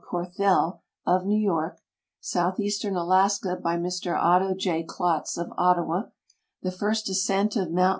Corthell, 0.03 0.79
of 1.05 1.27
New 1.27 1.37
York; 1.39 1.77
South 2.19 2.59
eastern 2.59 2.95
Alaska, 2.95 3.55
by 3.55 3.77
Mr 3.77 4.17
Otto 4.19 4.55
J. 4.55 4.81
Klotz, 4.81 5.37
of 5.37 5.53
Ottawa; 5.59 6.05
The 6.63 6.71
First 6.71 7.07
Ascent 7.07 7.55
of 7.55 7.69
Mt. 7.69 7.89